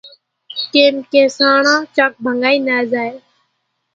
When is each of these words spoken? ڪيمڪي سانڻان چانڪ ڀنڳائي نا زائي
ڪيمڪي 0.71 1.21
سانڻان 1.37 1.79
چانڪ 1.95 2.13
ڀنڳائي 2.23 2.57
نا 2.67 2.77
زائي 2.91 3.11